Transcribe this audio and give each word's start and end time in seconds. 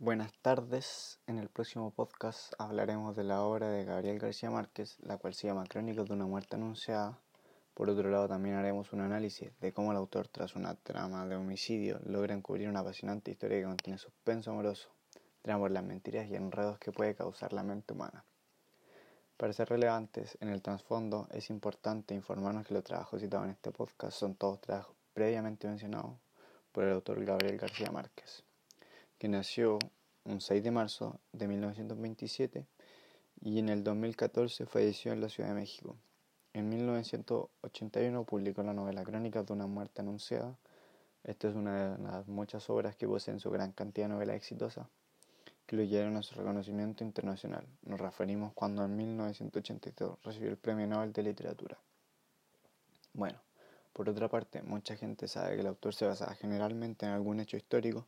Buenas 0.00 0.32
tardes. 0.42 1.18
En 1.26 1.38
el 1.38 1.48
próximo 1.48 1.90
podcast 1.90 2.52
hablaremos 2.56 3.16
de 3.16 3.24
la 3.24 3.42
obra 3.42 3.68
de 3.68 3.84
Gabriel 3.84 4.20
García 4.20 4.48
Márquez, 4.48 4.96
la 5.00 5.16
cual 5.16 5.34
se 5.34 5.48
llama 5.48 5.66
Crónicas 5.66 6.06
de 6.06 6.14
una 6.14 6.24
muerte 6.24 6.54
anunciada. 6.54 7.18
Por 7.74 7.90
otro 7.90 8.08
lado, 8.08 8.28
también 8.28 8.54
haremos 8.54 8.92
un 8.92 9.00
análisis 9.00 9.50
de 9.58 9.72
cómo 9.72 9.90
el 9.90 9.96
autor, 9.96 10.28
tras 10.28 10.54
una 10.54 10.76
trama 10.76 11.26
de 11.26 11.34
homicidio, 11.34 11.98
logra 12.04 12.32
encubrir 12.32 12.68
una 12.68 12.78
apasionante 12.78 13.32
historia 13.32 13.58
que 13.58 13.64
contiene 13.64 13.98
suspenso 13.98 14.52
amoroso, 14.52 14.88
drama 15.42 15.62
por 15.62 15.72
las 15.72 15.82
mentiras 15.82 16.28
y 16.28 16.36
enredos 16.36 16.78
que 16.78 16.92
puede 16.92 17.16
causar 17.16 17.52
la 17.52 17.64
mente 17.64 17.92
humana. 17.92 18.24
Para 19.36 19.52
ser 19.52 19.68
relevantes 19.68 20.38
en 20.40 20.50
el 20.50 20.62
trasfondo, 20.62 21.26
es 21.32 21.50
importante 21.50 22.14
informarnos 22.14 22.68
que 22.68 22.74
los 22.74 22.84
trabajos 22.84 23.20
citados 23.20 23.46
en 23.46 23.50
este 23.50 23.72
podcast 23.72 24.16
son 24.16 24.36
todos 24.36 24.60
trabajos 24.60 24.94
previamente 25.12 25.66
mencionados 25.66 26.12
por 26.70 26.84
el 26.84 26.92
autor 26.92 27.24
Gabriel 27.24 27.58
García 27.58 27.90
Márquez 27.90 28.44
que 29.18 29.28
nació 29.28 29.78
un 30.24 30.40
6 30.40 30.62
de 30.62 30.70
marzo 30.70 31.20
de 31.32 31.48
1927 31.48 32.66
y 33.40 33.58
en 33.58 33.68
el 33.68 33.82
2014 33.84 34.66
falleció 34.66 35.12
en 35.12 35.20
la 35.20 35.28
Ciudad 35.28 35.50
de 35.50 35.56
México. 35.56 35.96
En 36.52 36.68
1981 36.68 38.24
publicó 38.24 38.62
la 38.62 38.72
novela 38.72 39.04
Crónicas 39.04 39.46
de 39.46 39.52
una 39.52 39.66
muerte 39.66 40.02
anunciada. 40.02 40.56
Esta 41.24 41.48
es 41.48 41.54
una 41.54 41.96
de 41.96 42.02
las 42.02 42.28
muchas 42.28 42.68
obras 42.70 42.96
que 42.96 43.06
poseen 43.06 43.40
su 43.40 43.50
gran 43.50 43.72
cantidad 43.72 44.06
de 44.06 44.14
novelas 44.14 44.36
exitosas 44.36 44.86
que 45.66 45.76
lo 45.76 45.82
llevaron 45.82 46.16
a 46.16 46.22
su 46.22 46.34
reconocimiento 46.34 47.04
internacional. 47.04 47.66
Nos 47.82 48.00
referimos 48.00 48.54
cuando 48.54 48.82
en 48.84 48.96
1982 48.96 50.18
recibió 50.24 50.48
el 50.48 50.56
Premio 50.56 50.86
Nobel 50.86 51.12
de 51.12 51.22
Literatura. 51.22 51.76
Bueno, 53.12 53.38
por 53.92 54.08
otra 54.08 54.28
parte, 54.28 54.62
mucha 54.62 54.96
gente 54.96 55.28
sabe 55.28 55.56
que 55.56 55.60
el 55.60 55.66
autor 55.66 55.94
se 55.94 56.06
basa 56.06 56.34
generalmente 56.36 57.04
en 57.04 57.12
algún 57.12 57.40
hecho 57.40 57.58
histórico 57.58 58.06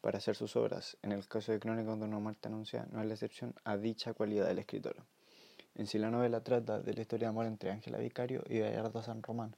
para 0.00 0.18
hacer 0.18 0.36
sus 0.36 0.56
obras. 0.56 0.96
En 1.02 1.12
el 1.12 1.26
caso 1.26 1.52
de 1.52 1.58
Crónicas 1.58 1.98
de 1.98 2.04
una 2.04 2.18
muerte 2.18 2.48
anunciada, 2.48 2.86
no 2.92 3.00
es 3.00 3.06
la 3.06 3.14
excepción 3.14 3.54
a 3.64 3.76
dicha 3.76 4.14
cualidad 4.14 4.46
del 4.46 4.58
escritor. 4.58 4.96
En 5.74 5.86
sí 5.86 5.98
la 5.98 6.10
novela 6.10 6.42
trata 6.42 6.80
de 6.80 6.94
la 6.94 7.02
historia 7.02 7.26
de 7.26 7.30
amor 7.30 7.46
entre 7.46 7.70
Ángela 7.70 7.98
Vicario 7.98 8.42
y 8.48 8.60
Gallardo 8.60 9.02
San 9.02 9.22
Román, 9.22 9.54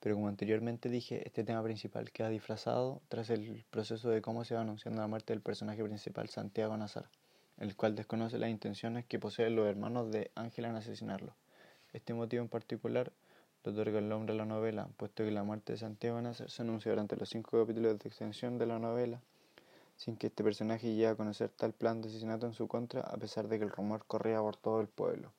pero 0.00 0.14
como 0.14 0.28
anteriormente 0.28 0.88
dije, 0.90 1.26
este 1.26 1.44
tema 1.44 1.62
principal 1.62 2.10
queda 2.12 2.28
disfrazado 2.28 3.00
tras 3.08 3.30
el 3.30 3.64
proceso 3.70 4.10
de 4.10 4.20
cómo 4.20 4.44
se 4.44 4.54
va 4.54 4.60
anunciando 4.60 5.00
la 5.00 5.08
muerte 5.08 5.32
del 5.32 5.40
personaje 5.40 5.82
principal 5.82 6.28
Santiago 6.28 6.76
Nazar, 6.76 7.08
el 7.58 7.74
cual 7.74 7.94
desconoce 7.94 8.38
las 8.38 8.50
intenciones 8.50 9.06
que 9.06 9.18
poseen 9.18 9.56
los 9.56 9.66
hermanos 9.66 10.10
de 10.12 10.30
Ángela 10.34 10.68
en 10.68 10.76
asesinarlo. 10.76 11.34
Este 11.92 12.12
motivo 12.12 12.42
en 12.42 12.48
particular 12.48 13.12
le 13.64 13.72
otorga 13.72 13.98
el 13.98 14.08
nombre 14.08 14.34
a 14.34 14.36
la 14.36 14.44
novela, 14.44 14.88
puesto 14.98 15.24
que 15.24 15.30
la 15.30 15.42
muerte 15.42 15.72
de 15.72 15.78
Santiago 15.78 16.20
Nazar 16.20 16.50
se 16.50 16.62
anuncia 16.62 16.92
durante 16.92 17.16
los 17.16 17.30
cinco 17.30 17.58
capítulos 17.58 17.98
de 17.98 18.08
extensión 18.08 18.58
de 18.58 18.66
la 18.66 18.78
novela 18.78 19.22
sin 19.96 20.16
que 20.16 20.28
este 20.28 20.44
personaje 20.44 20.88
llegue 20.88 21.08
a 21.08 21.16
conocer 21.16 21.50
tal 21.50 21.72
plan 21.72 22.00
de 22.00 22.08
asesinato 22.08 22.46
en 22.46 22.52
su 22.52 22.68
contra, 22.68 23.00
a 23.00 23.16
pesar 23.16 23.48
de 23.48 23.58
que 23.58 23.64
el 23.64 23.70
rumor 23.70 24.04
corría 24.06 24.40
por 24.40 24.56
todo 24.56 24.80
el 24.80 24.88
pueblo. 24.88 25.32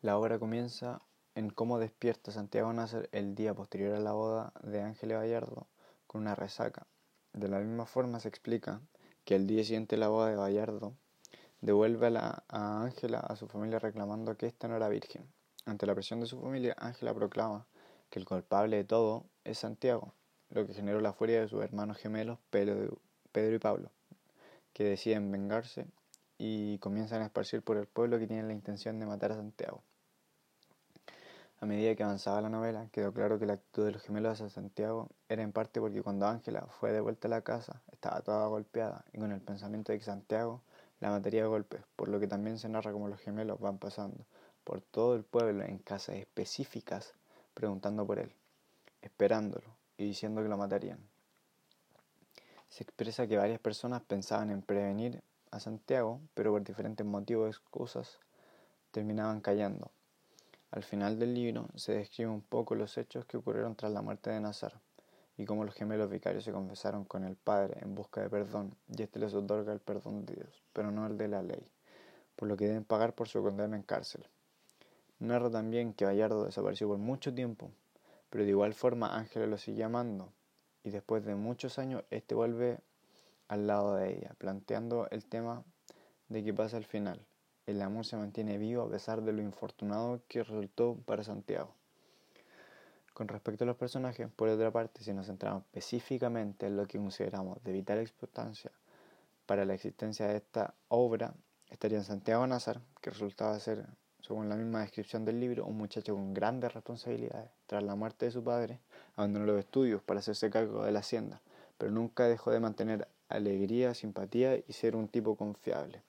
La 0.00 0.18
obra 0.18 0.38
comienza 0.38 1.00
en 1.34 1.50
cómo 1.50 1.78
despierta 1.78 2.32
Santiago 2.32 2.72
Nasser 2.72 3.08
el 3.12 3.34
día 3.34 3.54
posterior 3.54 3.94
a 3.94 4.00
la 4.00 4.12
boda 4.12 4.52
de 4.62 4.82
Ángel 4.82 5.10
Gallardo 5.10 5.68
con 6.06 6.22
una 6.22 6.34
resaca. 6.34 6.86
De 7.32 7.48
la 7.48 7.60
misma 7.60 7.86
forma 7.86 8.20
se 8.20 8.28
explica 8.28 8.82
que 9.24 9.36
el 9.36 9.46
día 9.46 9.62
siguiente 9.62 9.96
de 9.96 10.00
la 10.00 10.08
boda 10.08 10.30
de 10.30 10.36
Gallardo 10.36 10.94
devuelve 11.60 12.08
a 12.18 12.82
Ángela 12.82 13.20
a, 13.20 13.36
su 13.36 13.46
familia 13.46 13.78
reclamando 13.78 14.36
que 14.36 14.46
ésta 14.46 14.66
no 14.66 14.76
era 14.76 14.88
virgen. 14.88 15.32
Ante 15.64 15.86
la 15.86 15.94
presión 15.94 16.18
de 16.18 16.26
su 16.26 16.40
familia, 16.40 16.74
Ángela 16.76 17.14
proclama 17.14 17.66
que 18.10 18.18
el 18.18 18.24
culpable 18.24 18.76
de 18.76 18.84
todo 18.84 19.24
es 19.44 19.58
Santiago 19.58 20.12
lo 20.52 20.66
que 20.66 20.74
generó 20.74 21.00
la 21.00 21.12
furia 21.12 21.40
de 21.40 21.48
sus 21.48 21.62
hermanos 21.62 21.96
gemelos 21.96 22.38
Pedro, 22.50 22.98
y 23.34 23.58
Pablo, 23.58 23.90
que 24.72 24.84
deciden 24.84 25.32
vengarse 25.32 25.86
y 26.38 26.78
comienzan 26.78 27.22
a 27.22 27.26
esparcir 27.26 27.62
por 27.62 27.76
el 27.78 27.86
pueblo 27.86 28.18
que 28.18 28.26
tienen 28.26 28.48
la 28.48 28.54
intención 28.54 28.98
de 28.98 29.06
matar 29.06 29.32
a 29.32 29.36
Santiago. 29.36 29.82
A 31.60 31.66
medida 31.66 31.94
que 31.94 32.02
avanzaba 32.02 32.40
la 32.40 32.48
novela, 32.48 32.88
quedó 32.90 33.12
claro 33.12 33.38
que 33.38 33.46
la 33.46 33.54
actitud 33.54 33.86
de 33.86 33.92
los 33.92 34.02
gemelos 34.02 34.32
hacia 34.32 34.50
Santiago 34.50 35.08
era 35.28 35.42
en 35.42 35.52
parte 35.52 35.80
porque 35.80 36.02
cuando 36.02 36.26
Ángela 36.26 36.66
fue 36.80 36.92
de 36.92 37.00
vuelta 37.00 37.28
a 37.28 37.30
la 37.30 37.42
casa 37.42 37.82
estaba 37.92 38.20
toda 38.20 38.46
golpeada 38.48 39.04
y 39.12 39.18
con 39.18 39.32
el 39.32 39.40
pensamiento 39.40 39.92
de 39.92 39.98
que 39.98 40.04
Santiago 40.04 40.60
la 41.00 41.10
mataría 41.10 41.44
a 41.44 41.46
golpes, 41.46 41.80
por 41.96 42.08
lo 42.08 42.20
que 42.20 42.26
también 42.26 42.58
se 42.58 42.68
narra 42.68 42.92
como 42.92 43.08
los 43.08 43.20
gemelos 43.20 43.60
van 43.60 43.78
pasando 43.78 44.26
por 44.64 44.80
todo 44.80 45.14
el 45.14 45.24
pueblo 45.24 45.64
en 45.64 45.78
casas 45.78 46.16
específicas 46.16 47.14
preguntando 47.54 48.06
por 48.06 48.18
él, 48.18 48.32
esperándolo, 49.00 49.81
y 49.96 50.06
diciendo 50.06 50.42
que 50.42 50.48
lo 50.48 50.56
matarían. 50.56 50.98
Se 52.68 52.84
expresa 52.84 53.26
que 53.26 53.36
varias 53.36 53.60
personas 53.60 54.02
pensaban 54.02 54.50
en 54.50 54.62
prevenir 54.62 55.22
a 55.50 55.60
Santiago, 55.60 56.20
pero 56.34 56.52
por 56.52 56.64
diferentes 56.64 57.06
motivos 57.06 57.44
o 57.44 57.48
excusas 57.48 58.18
terminaban 58.90 59.40
callando. 59.40 59.90
Al 60.70 60.82
final 60.82 61.18
del 61.18 61.34
libro 61.34 61.68
se 61.74 61.92
describe 61.92 62.30
un 62.30 62.40
poco 62.40 62.74
los 62.74 62.96
hechos 62.96 63.26
que 63.26 63.36
ocurrieron 63.36 63.76
tras 63.76 63.92
la 63.92 64.00
muerte 64.00 64.30
de 64.30 64.40
Nazar 64.40 64.80
y 65.36 65.44
cómo 65.44 65.64
los 65.64 65.74
gemelos 65.74 66.08
vicarios 66.10 66.44
se 66.44 66.52
confesaron 66.52 67.04
con 67.04 67.24
el 67.24 67.36
Padre 67.36 67.78
en 67.82 67.94
busca 67.94 68.22
de 68.22 68.30
perdón 68.30 68.74
y 68.88 69.02
éste 69.02 69.18
les 69.18 69.34
otorga 69.34 69.72
el 69.72 69.80
perdón 69.80 70.24
de 70.24 70.36
Dios, 70.36 70.62
pero 70.72 70.90
no 70.90 71.06
el 71.06 71.18
de 71.18 71.28
la 71.28 71.42
ley, 71.42 71.70
por 72.36 72.48
lo 72.48 72.56
que 72.56 72.68
deben 72.68 72.84
pagar 72.84 73.14
por 73.14 73.28
su 73.28 73.42
condena 73.42 73.76
en 73.76 73.82
cárcel. 73.82 74.26
Narra 75.18 75.50
también 75.50 75.92
que 75.92 76.06
Bayardo 76.06 76.44
desapareció 76.44 76.88
por 76.88 76.98
mucho 76.98 77.34
tiempo, 77.34 77.70
pero 78.32 78.44
de 78.44 78.50
igual 78.50 78.72
forma 78.72 79.14
Ángela 79.14 79.46
lo 79.46 79.58
sigue 79.58 79.84
amando 79.84 80.32
y 80.82 80.90
después 80.90 81.22
de 81.22 81.34
muchos 81.34 81.78
años 81.78 82.02
este 82.10 82.34
vuelve 82.34 82.78
al 83.46 83.66
lado 83.66 83.96
de 83.96 84.16
ella, 84.16 84.34
planteando 84.38 85.06
el 85.10 85.26
tema 85.26 85.62
de 86.30 86.42
qué 86.42 86.54
pasa 86.54 86.78
al 86.78 86.86
final. 86.86 87.20
El 87.66 87.82
amor 87.82 88.06
se 88.06 88.16
mantiene 88.16 88.56
vivo 88.56 88.84
a 88.84 88.90
pesar 88.90 89.20
de 89.20 89.34
lo 89.34 89.42
infortunado 89.42 90.22
que 90.28 90.42
resultó 90.42 90.96
para 91.04 91.22
Santiago. 91.22 91.74
Con 93.12 93.28
respecto 93.28 93.64
a 93.64 93.66
los 93.66 93.76
personajes, 93.76 94.30
por 94.34 94.48
otra 94.48 94.70
parte, 94.70 95.04
si 95.04 95.12
nos 95.12 95.26
centramos 95.26 95.64
específicamente 95.64 96.66
en 96.66 96.78
lo 96.78 96.86
que 96.86 96.96
consideramos 96.96 97.62
de 97.62 97.72
vital 97.72 98.00
importancia 98.00 98.72
para 99.44 99.66
la 99.66 99.74
existencia 99.74 100.26
de 100.26 100.38
esta 100.38 100.72
obra, 100.88 101.34
estaría 101.68 102.02
Santiago 102.02 102.46
Nazar, 102.46 102.80
que 103.02 103.10
resultaba 103.10 103.60
ser 103.60 103.84
según 104.22 104.48
la 104.48 104.56
misma 104.56 104.80
descripción 104.80 105.24
del 105.24 105.40
libro, 105.40 105.66
un 105.66 105.76
muchacho 105.76 106.14
con 106.14 106.32
grandes 106.32 106.72
responsabilidades. 106.72 107.50
Tras 107.66 107.82
la 107.82 107.96
muerte 107.96 108.26
de 108.26 108.30
su 108.30 108.42
padre, 108.42 108.78
abandonó 109.16 109.46
los 109.46 109.58
estudios 109.58 110.00
para 110.02 110.20
hacerse 110.20 110.48
cargo 110.48 110.84
de 110.84 110.92
la 110.92 111.00
hacienda, 111.00 111.40
pero 111.76 111.90
nunca 111.90 112.28
dejó 112.28 112.52
de 112.52 112.60
mantener 112.60 113.08
alegría, 113.28 113.94
simpatía 113.94 114.56
y 114.56 114.72
ser 114.72 114.94
un 114.94 115.08
tipo 115.08 115.34
confiable. 115.34 116.02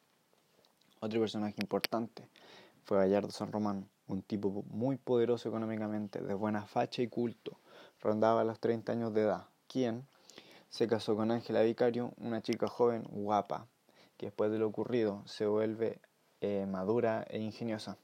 Otro 1.00 1.20
personaje 1.20 1.56
importante 1.60 2.28
fue 2.86 3.00
Gallardo 3.00 3.32
San 3.32 3.52
Román, 3.52 3.90
un 4.08 4.22
tipo 4.22 4.64
muy 4.70 4.98
poderoso 4.98 5.50
económicamente, 5.50 6.22
de 6.22 6.34
buena 6.36 6.68
facha 6.68 7.02
y 7.02 7.08
culto. 7.08 7.58
Rondaba 8.00 8.44
los 8.44 8.60
30 8.60 8.92
años 8.92 9.14
de 9.14 9.22
edad, 9.22 9.48
quien 9.68 10.06
se 10.70 10.88
casó 10.88 11.16
con 11.16 11.32
Ángela 11.32 11.62
Vicario, 11.62 12.14
una 12.18 12.42
chica 12.42 12.68
joven 12.68 13.04
guapa, 13.10 13.68
que 14.18 14.28
después 14.28 14.52
de 14.52 14.60
lo 14.60 14.68
ocurrido 14.68 15.24
se 15.26 15.46
vuelve 15.48 16.00
eh, 16.44 16.66
madura 16.66 17.26
e 17.30 17.40
ingeniosa. 17.40 17.96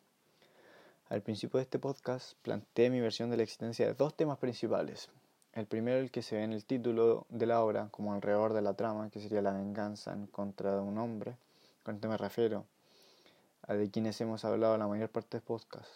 Al 1.10 1.22
principio 1.22 1.58
de 1.58 1.64
este 1.64 1.78
podcast 1.78 2.38
planteé 2.42 2.90
mi 2.90 3.02
versión 3.02 3.30
de 3.30 3.36
la 3.36 3.44
existencia 3.44 3.86
de 3.86 3.94
dos 3.96 4.16
temas 4.16 4.38
principales. 4.38 5.10
El 5.52 5.66
primero, 5.66 6.00
el 6.00 6.10
que 6.10 6.22
se 6.22 6.38
ve 6.38 6.44
en 6.44 6.54
el 6.54 6.64
título 6.64 7.26
de 7.28 7.46
la 7.46 7.62
obra, 7.62 7.90
como 7.92 8.14
alrededor 8.14 8.54
de 8.54 8.62
la 8.62 8.76
trama, 8.76 9.10
que 9.10 9.20
sería 9.20 9.42
la 9.42 9.52
venganza 9.52 10.14
en 10.14 10.26
contra 10.28 10.74
de 10.74 10.80
un 10.80 10.98
hombre. 11.00 11.36
Con 11.84 11.96
esto 11.96 12.08
me 12.08 12.16
refiero 12.16 12.66
a 13.64 13.74
de 13.74 13.92
quienes 13.92 14.22
hemos 14.22 14.46
hablado 14.46 14.78
la 14.78 14.88
mayor 14.88 15.10
parte 15.10 15.36
del 15.36 15.44
podcast. 15.44 15.90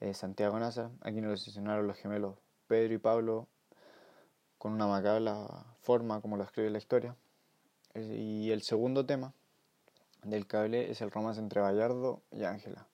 Eh, 0.00 0.12
Santiago 0.12 0.58
Nazar, 0.58 0.90
a 1.02 1.12
quienes 1.12 1.26
lo 1.26 1.34
asesinaron 1.34 1.86
los 1.86 1.96
gemelos 1.96 2.34
Pedro 2.66 2.94
y 2.94 2.98
Pablo 2.98 3.46
con 4.58 4.72
una 4.72 4.88
macabra 4.88 5.46
forma 5.82 6.20
como 6.20 6.36
lo 6.36 6.42
escribe 6.42 6.68
la 6.70 6.78
historia. 6.78 7.14
Eh, 7.94 8.16
y 8.18 8.50
el 8.50 8.62
segundo 8.62 9.06
tema, 9.06 9.32
del 10.24 10.46
cable 10.46 10.90
es 10.90 11.00
el 11.02 11.10
romance 11.10 11.40
entre 11.40 11.60
Bayardo 11.60 12.22
y 12.30 12.44
Ángela, 12.44 12.86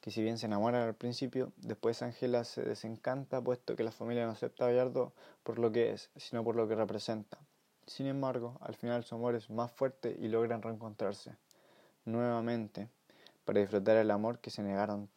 que 0.00 0.10
si 0.10 0.22
bien 0.22 0.38
se 0.38 0.46
enamoran 0.46 0.82
al 0.82 0.94
principio, 0.94 1.52
después 1.56 2.02
Ángela 2.02 2.44
se 2.44 2.62
desencanta 2.62 3.42
puesto 3.42 3.74
que 3.74 3.82
la 3.82 3.90
familia 3.90 4.26
no 4.26 4.32
acepta 4.32 4.64
a 4.64 4.68
Bayardo 4.68 5.12
por 5.42 5.58
lo 5.58 5.72
que 5.72 5.92
es, 5.92 6.10
sino 6.16 6.44
por 6.44 6.54
lo 6.54 6.68
que 6.68 6.76
representa. 6.76 7.38
Sin 7.86 8.06
embargo, 8.06 8.58
al 8.60 8.76
final 8.76 9.02
su 9.04 9.14
amor 9.14 9.34
es 9.34 9.50
más 9.50 9.72
fuerte 9.72 10.16
y 10.18 10.28
logran 10.28 10.62
reencontrarse 10.62 11.36
nuevamente 12.04 12.88
para 13.44 13.60
disfrutar 13.60 13.96
el 13.96 14.10
amor 14.10 14.38
que 14.38 14.50
se 14.50 14.62
negaron 14.62 15.08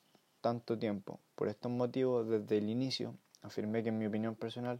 tanto 0.41 0.79
tiempo. 0.79 1.19
Por 1.35 1.47
estos 1.47 1.71
motivos, 1.71 2.27
desde 2.27 2.57
el 2.57 2.69
inicio, 2.69 3.15
afirmé 3.43 3.83
que 3.83 3.89
en 3.89 3.99
mi 3.99 4.07
opinión 4.07 4.35
personal, 4.35 4.79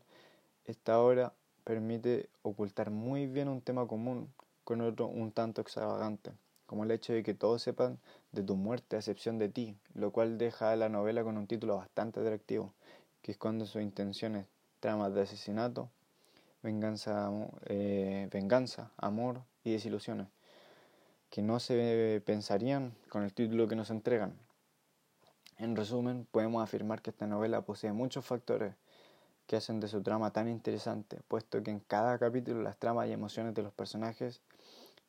esta 0.65 0.99
obra 0.99 1.33
permite 1.63 2.29
ocultar 2.41 2.89
muy 2.89 3.27
bien 3.27 3.49
un 3.49 3.61
tema 3.61 3.87
común 3.87 4.33
con 4.63 4.81
otro 4.81 5.07
un 5.07 5.31
tanto 5.31 5.61
extravagante 5.61 6.31
como 6.71 6.85
el 6.85 6.91
hecho 6.91 7.11
de 7.11 7.21
que 7.21 7.33
todos 7.33 7.61
sepan 7.61 7.99
de 8.31 8.43
tu 8.43 8.55
muerte 8.55 8.95
a 8.95 8.99
excepción 8.99 9.37
de 9.37 9.49
ti, 9.49 9.75
lo 9.93 10.11
cual 10.11 10.37
deja 10.37 10.71
a 10.71 10.77
la 10.77 10.87
novela 10.87 11.21
con 11.21 11.37
un 11.37 11.45
título 11.45 11.75
bastante 11.75 12.21
atractivo, 12.21 12.73
que 13.21 13.33
esconde 13.33 13.65
sus 13.65 13.81
intenciones, 13.81 14.45
tramas 14.79 15.13
de 15.13 15.23
asesinato 15.23 15.89
venganza, 16.63 17.29
eh, 17.65 18.29
venganza, 18.31 18.89
amor 18.95 19.41
y 19.65 19.73
desilusiones, 19.73 20.27
que 21.29 21.41
no 21.41 21.59
se 21.59 22.23
pensarían 22.25 22.93
con 23.09 23.23
el 23.23 23.33
título 23.33 23.67
que 23.67 23.75
nos 23.75 23.89
entregan. 23.89 24.33
En 25.57 25.75
resumen, 25.75 26.25
podemos 26.31 26.63
afirmar 26.63 27.01
que 27.01 27.09
esta 27.09 27.27
novela 27.27 27.63
posee 27.63 27.91
muchos 27.91 28.23
factores 28.23 28.75
que 29.45 29.57
hacen 29.57 29.81
de 29.81 29.89
su 29.89 30.01
trama 30.01 30.31
tan 30.31 30.47
interesante, 30.47 31.19
puesto 31.27 31.61
que 31.63 31.71
en 31.71 31.81
cada 31.81 32.17
capítulo 32.17 32.61
las 32.61 32.77
tramas 32.77 33.09
y 33.09 33.11
emociones 33.11 33.53
de 33.55 33.61
los 33.61 33.73
personajes 33.73 34.39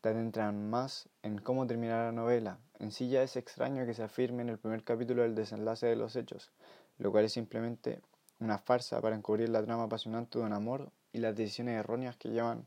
te 0.02 0.08
adentran 0.08 0.68
más 0.68 1.08
en 1.22 1.38
cómo 1.38 1.66
terminará 1.66 2.06
la 2.06 2.12
novela. 2.12 2.58
En 2.80 2.90
sí 2.90 3.08
ya 3.08 3.22
es 3.22 3.36
extraño 3.36 3.86
que 3.86 3.94
se 3.94 4.02
afirme 4.02 4.42
en 4.42 4.48
el 4.48 4.58
primer 4.58 4.82
capítulo 4.82 5.24
el 5.24 5.36
desenlace 5.36 5.86
de 5.86 5.96
los 5.96 6.16
hechos, 6.16 6.50
lo 6.98 7.12
cual 7.12 7.24
es 7.24 7.32
simplemente 7.32 8.02
una 8.40 8.58
farsa 8.58 9.00
para 9.00 9.14
encubrir 9.14 9.48
la 9.48 9.62
trama 9.62 9.84
apasionante 9.84 10.40
de 10.40 10.44
un 10.44 10.52
amor 10.52 10.90
y 11.12 11.18
las 11.18 11.36
decisiones 11.36 11.78
erróneas 11.78 12.16
que 12.16 12.30
llevan 12.30 12.66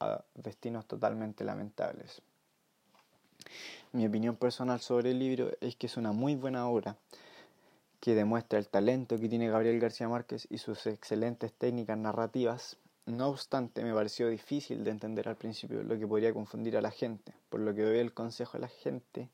a 0.00 0.24
destinos 0.34 0.86
totalmente 0.86 1.44
lamentables. 1.44 2.22
Mi 3.92 4.06
opinión 4.06 4.36
personal 4.36 4.80
sobre 4.80 5.10
el 5.10 5.18
libro 5.18 5.50
es 5.60 5.76
que 5.76 5.86
es 5.86 5.98
una 5.98 6.12
muy 6.12 6.34
buena 6.34 6.66
obra 6.66 6.96
que 8.00 8.14
demuestra 8.14 8.58
el 8.58 8.68
talento 8.68 9.18
que 9.18 9.28
tiene 9.28 9.50
Gabriel 9.50 9.80
García 9.80 10.08
Márquez 10.08 10.46
y 10.50 10.58
sus 10.58 10.86
excelentes 10.86 11.52
técnicas 11.52 11.98
narrativas. 11.98 12.78
No 13.06 13.28
obstante, 13.28 13.84
me 13.84 13.92
pareció 13.92 14.28
difícil 14.28 14.82
de 14.84 14.90
entender 14.90 15.28
al 15.28 15.36
principio, 15.36 15.82
lo 15.82 15.98
que 15.98 16.06
podría 16.06 16.32
confundir 16.32 16.76
a 16.76 16.80
la 16.80 16.90
gente, 16.90 17.34
por 17.50 17.60
lo 17.60 17.74
que 17.74 17.82
doy 17.82 17.98
el 17.98 18.14
consejo 18.14 18.56
a 18.56 18.60
la 18.60 18.68
gente 18.68 19.28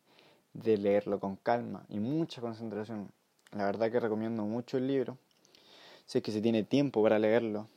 de 0.55 0.77
leerlo 0.77 1.21
con 1.21 1.37
calma 1.37 1.85
y 1.89 2.01
mucha 2.01 2.41
concentración. 2.41 3.13
La 3.53 3.67
verdad 3.67 3.91
que 3.91 4.01
recomiendo 4.01 4.45
mucho 4.45 4.77
el 4.77 4.87
libro, 4.87 5.19
Sé 6.11 6.23
que 6.23 6.33
se 6.33 6.41
tiene 6.41 6.65
tiempo 6.65 7.05
para 7.05 7.21
leerlo. 7.21 7.69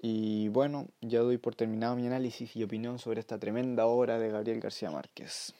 Y 0.00 0.48
bueno, 0.48 0.86
ya 1.02 1.20
doy 1.20 1.36
por 1.36 1.54
terminado 1.54 1.94
mi 1.94 2.06
análisis 2.06 2.56
y 2.56 2.62
opinión 2.62 2.98
sobre 2.98 3.20
esta 3.20 3.38
tremenda 3.38 3.84
obra 3.84 4.18
de 4.18 4.30
Gabriel 4.30 4.60
García 4.60 4.90
Márquez. 4.90 5.52